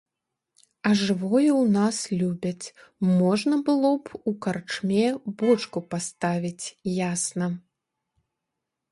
[0.89, 2.67] А жывое ў нас любяць,
[3.19, 5.03] можна было б у карчме
[5.41, 6.65] бочку паставіць,
[7.13, 7.51] ясна.